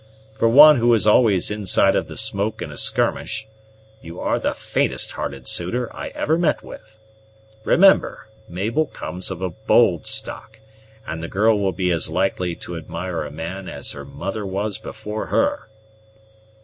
For 0.33 0.47
one 0.49 0.77
who 0.77 0.91
is 0.95 1.05
always 1.05 1.51
inside 1.51 1.95
of 1.95 2.07
the 2.07 2.17
smoke 2.17 2.59
in 2.63 2.71
a 2.71 2.77
skirmish, 2.79 3.47
you 4.01 4.19
are 4.19 4.39
the 4.39 4.55
faintest 4.55 5.11
hearted 5.11 5.47
suitor 5.47 5.95
I 5.95 6.07
ever 6.15 6.39
met 6.39 6.63
with. 6.63 6.97
Remember, 7.65 8.27
Mabel 8.49 8.87
comes 8.87 9.29
of 9.29 9.43
a 9.43 9.51
bold 9.51 10.07
stock; 10.07 10.59
and 11.05 11.21
the 11.21 11.27
girl 11.27 11.59
will 11.59 11.71
be 11.71 11.91
as 11.91 12.09
likely 12.09 12.55
to 12.55 12.77
admire 12.77 13.21
a 13.23 13.29
man 13.31 13.69
as 13.69 13.91
her 13.91 14.03
mother 14.03 14.43
was 14.43 14.79
before 14.79 15.27
her." 15.27 15.69